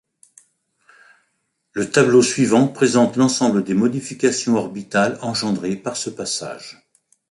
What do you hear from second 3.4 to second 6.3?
des modifications orbitales engendrées par ce